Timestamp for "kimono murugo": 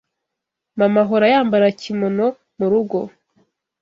1.81-2.99